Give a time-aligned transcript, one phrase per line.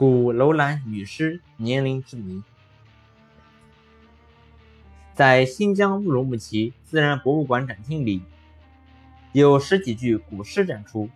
[0.00, 2.42] 古楼兰女尸年龄之谜。
[5.12, 8.22] 在新疆乌鲁木齐自然博物馆展厅里，
[9.32, 11.10] 有十几具古尸展出。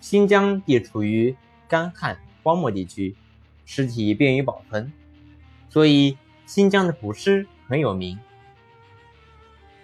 [0.00, 1.34] 新疆地处于
[1.66, 3.16] 干旱荒漠地区，
[3.66, 4.92] 尸体便于保存，
[5.68, 8.16] 所以新疆的古尸很有名。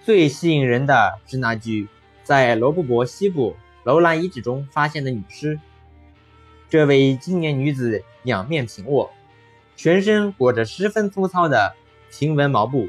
[0.04, 1.88] 最吸引人的是那具
[2.22, 5.58] 在罗布泊西部楼兰遗址中发现的女尸。
[6.68, 9.10] 这位青年女子两面平卧，
[9.76, 11.74] 全身裹着十分粗糙的
[12.10, 12.88] 平纹毛布。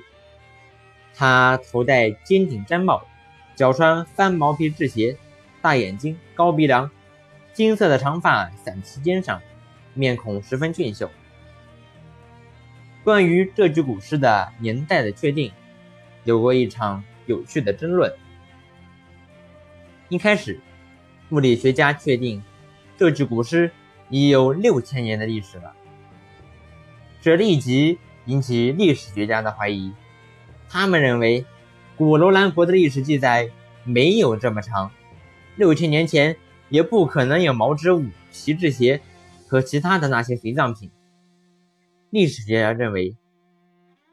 [1.13, 3.05] 她头戴尖顶毡帽，
[3.55, 5.17] 脚穿翻毛皮制鞋，
[5.61, 6.89] 大眼睛，高鼻梁，
[7.53, 9.41] 金色的长发散齐肩上，
[9.93, 11.09] 面孔十分俊秀。
[13.03, 15.51] 关于这句古诗的年代的确定。
[16.23, 18.11] 有过一场有趣的争论。
[20.09, 20.59] 一开始，
[21.29, 22.41] 物理学家确定
[22.97, 23.71] 这句古诗
[24.09, 25.73] 已有六千年的历史了，
[27.21, 29.93] 这立即引起历史学家的怀疑。
[30.69, 31.45] 他们认为，
[31.97, 33.51] 古楼兰国的历史记载
[33.83, 34.91] 没有这么长，
[35.55, 36.37] 六千年前
[36.69, 39.01] 也不可能有毛织物、皮制鞋
[39.47, 40.89] 和其他的那些陪葬品。
[42.09, 43.15] 历史学家认为，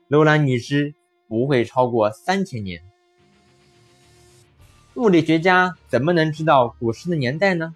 [0.09, 0.95] 楼兰女尸。
[1.29, 2.83] 不会超过三千年。
[4.97, 7.75] 物理学家怎么能知道古诗的年代呢？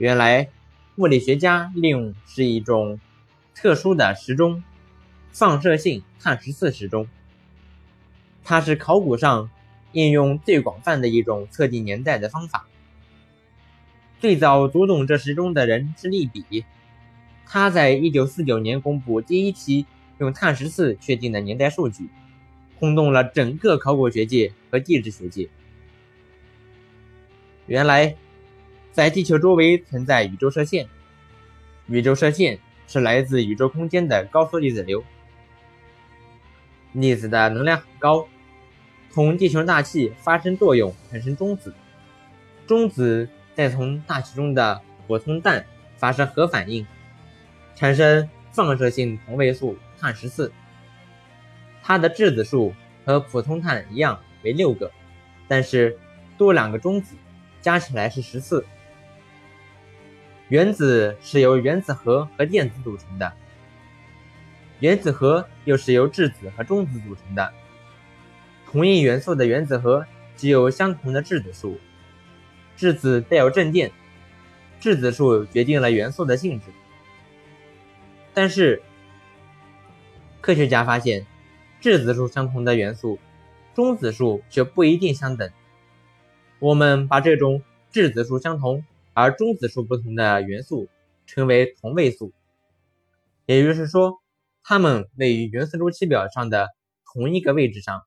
[0.00, 0.48] 原来，
[0.96, 2.98] 物理学家利用是一种
[3.54, 4.64] 特殊的时钟——
[5.30, 7.06] 放射性碳十四时钟。
[8.42, 9.50] 它是考古上
[9.92, 12.66] 应用最广泛的一种测定年代的方法。
[14.20, 16.64] 最早读懂这时钟的人是利比，
[17.44, 19.84] 他在一九四九年公布第一期。
[20.16, 22.10] 用碳十四确定的年代数据，
[22.78, 25.48] 轰动了整个考古学界和地质学界。
[27.66, 28.14] 原来，
[28.92, 30.88] 在地球周围存在宇宙射线，
[31.86, 35.04] 宇宙射线是来自宇宙空间的高速粒子流，
[36.92, 38.26] 粒子的能量很高，
[39.12, 41.74] 同地球大气发生作用，产生中子，
[42.66, 45.64] 中子再从大气中的普通氮
[45.96, 46.86] 发生核反应，
[47.76, 49.76] 产生放射性同位素。
[50.00, 50.50] 碳十四，
[51.82, 52.72] 它的质子数
[53.04, 54.90] 和普通碳一样为六个，
[55.46, 55.98] 但是
[56.38, 57.14] 多两个中子，
[57.60, 58.64] 加起来是十四。
[60.50, 63.32] 原子是由原子核和电子组成的，
[64.80, 67.52] 原子核又是由质子和中子组成的。
[68.66, 70.04] 同一元素的原子核
[70.36, 71.78] 具有相同的质子数，
[72.76, 73.92] 质子带有正电，
[74.80, 76.66] 质子数决定了元素的性质，
[78.34, 78.82] 但是。
[80.42, 81.26] 科学家发现，
[81.82, 83.18] 质子数相同的元素，
[83.74, 85.50] 中子数却不一定相等。
[86.58, 87.62] 我们把这种
[87.92, 88.82] 质子数相同
[89.12, 90.88] 而中子数不同的元素
[91.26, 92.32] 称为同位素，
[93.46, 94.22] 也就是说，
[94.62, 96.68] 它们位于元素周期表上的
[97.12, 98.06] 同一个位置上，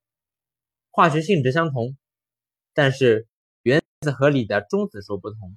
[0.91, 1.97] 化学性质相同，
[2.73, 3.27] 但是
[3.63, 5.55] 原子核里的中子数不同。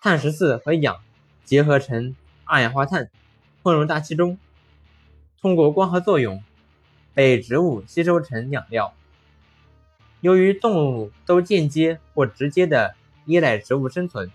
[0.00, 1.02] 碳十四和氧
[1.44, 3.10] 结合成二氧化碳，
[3.62, 4.38] 混入大气中。
[5.40, 6.42] 通过光合作用，
[7.12, 8.94] 被植物吸收成养料。
[10.20, 12.94] 由于动物都间接或直接的
[13.24, 14.30] 依赖植物生存，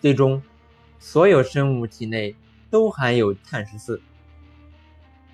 [0.00, 0.42] 最终
[0.98, 2.34] 所有生物体内
[2.70, 4.00] 都含有碳十四。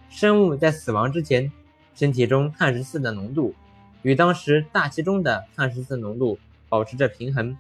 [0.09, 1.53] 生物在死亡之前，
[1.95, 3.55] 身体中碳十四的浓度
[4.03, 7.57] 与当时大气中的碳十四浓度保持着平衡。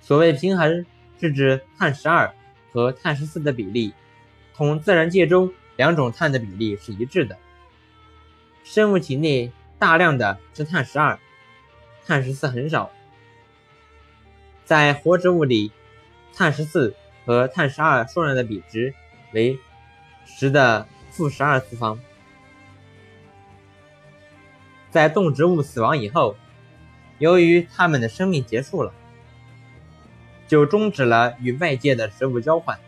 [0.00, 0.84] 所谓平衡，
[1.20, 2.34] 是指碳十二
[2.72, 3.92] 和碳十四的比例。
[4.54, 7.38] 同自然界中两种碳的比例是一致的。
[8.64, 11.16] 生物体内大量的是碳十二，
[12.04, 12.90] 碳十四很少。
[14.68, 15.72] 在活植物里，
[16.34, 18.92] 碳十四和碳十二数量的比值
[19.32, 19.58] 为
[20.26, 21.98] 十的负十二次方。
[24.90, 26.36] 在动植物死亡以后，
[27.16, 28.92] 由于它们的生命结束了，
[30.46, 32.78] 就终止了与外界的食物交换。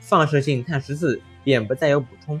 [0.00, 2.40] 放射性碳十四便不再有补充，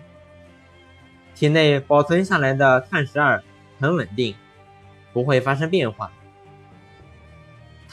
[1.34, 3.44] 体内保存下来的碳十二
[3.78, 4.34] 很稳定，
[5.12, 6.10] 不会发生变化。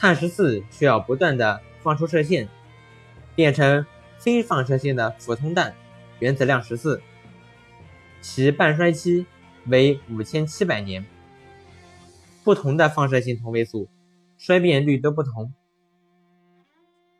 [0.04, 2.46] 碳十四需要不断的放出射线，
[3.34, 3.86] 变成
[4.18, 5.74] 非放射性的普通氮，
[6.18, 7.00] 原子量十四，
[8.20, 9.24] 其半衰期
[9.64, 11.06] 为五千七百年。
[12.44, 13.88] 不同的放射性同位素
[14.36, 15.54] 衰变率都不同，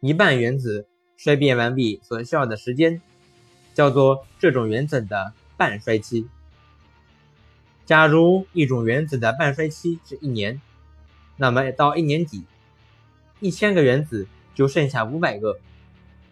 [0.00, 0.86] 一半原子。
[1.16, 3.00] 衰变完毕所需要的时间，
[3.72, 6.28] 叫做这种原子的半衰期。
[7.86, 10.60] 假如一种原子的半衰期是一年，
[11.38, 12.44] 那么到一年底，
[13.40, 15.58] 一千个原子就剩下五百个，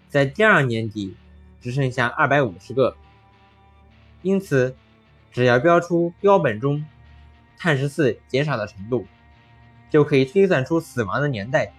[0.09, 1.17] 在第二年底
[1.61, 2.97] 只剩下二百五十个。
[4.23, 4.77] 因此，
[5.33, 6.85] 只要标出标本中
[7.59, 9.07] 碳十四减少的程度，
[9.91, 11.73] 就可以推算出死亡的年代。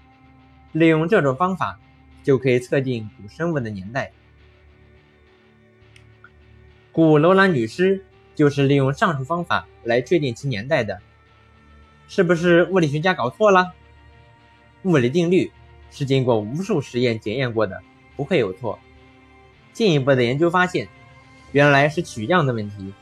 [0.71, 1.79] 利用这种方法，
[2.23, 4.11] 就可以测定古生物的年代。
[6.91, 8.03] 古楼兰女尸
[8.35, 11.01] 就是利用上述方法来确定其年代的，
[12.07, 13.73] 是不是物理学家搞错了？
[14.83, 15.51] 物理定律
[15.91, 17.81] 是经过无数实验检验过的，
[18.15, 18.80] 不会有错。
[19.71, 20.88] 进一步的研究发现，
[21.51, 22.94] 原来是取样的问题。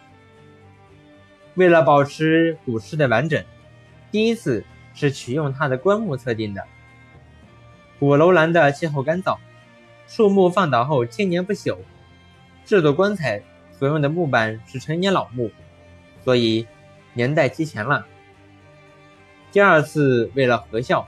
[1.55, 3.43] 为了保持古尸的完整，
[4.09, 4.63] 第一次
[4.93, 6.63] 是取用它的棺木测定的。
[7.99, 9.37] 古楼兰的气候干燥，
[10.07, 11.77] 树木放倒后千年不朽，
[12.63, 13.43] 制作棺材
[13.77, 15.51] 所用的木板是陈年老木，
[16.23, 16.65] 所以
[17.13, 18.05] 年代提前了。
[19.51, 21.07] 第二次为了核效，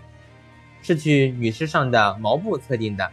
[0.83, 3.09] 是取女尸上的毛布测定的，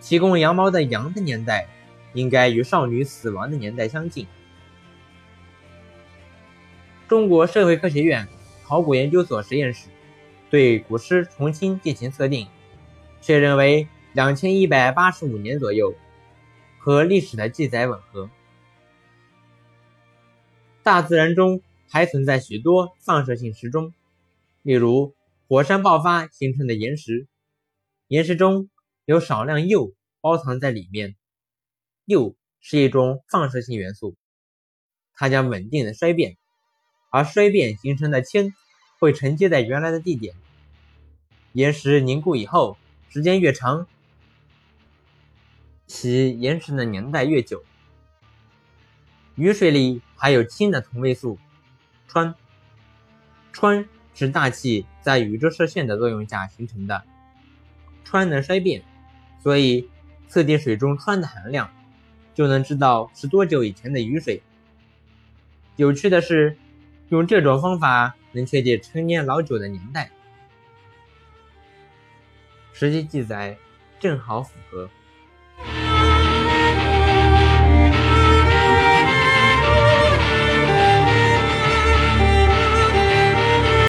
[0.00, 1.66] 提供羊毛的羊的年代
[2.12, 4.28] 应该与少女死亡的年代相近。
[7.08, 8.28] 中国社会科学院
[8.64, 9.88] 考古研究所实验室
[10.48, 12.46] 对古尸重新进行测定。
[13.20, 15.92] 确认为两千一百八十五年左右，
[16.78, 18.30] 和历史的记载吻合。
[20.84, 21.60] 大自然中
[21.90, 23.92] 还存在许多放射性时钟，
[24.62, 25.14] 例如
[25.48, 27.26] 火山爆发形成的岩石，
[28.06, 28.68] 岩石中
[29.06, 31.16] 有少量铀包藏在里面。
[32.04, 34.14] 铀是一种放射性元素，
[35.14, 36.36] 它将稳定的衰变，
[37.10, 38.52] 而衰变形成的氢
[39.00, 40.34] 会沉积在原来的地点。
[41.52, 42.76] 岩石凝固以后。
[43.10, 43.86] 时间越长，
[45.86, 47.64] 其岩石的年代越久。
[49.34, 51.38] 雨水里还有氢的同位素
[52.06, 52.34] 氚，
[53.50, 57.04] 氚是大气在宇宙射线的作用下形成的。
[58.04, 58.82] 氚能衰变，
[59.40, 59.88] 所以
[60.26, 61.70] 测定水中氚的含量，
[62.34, 64.42] 就能知道是多久以前的雨水。
[65.76, 66.58] 有趣的是，
[67.10, 70.10] 用这种方法能确定陈年老酒的年代。
[72.72, 73.56] 实际记载
[74.00, 74.90] 正好符合。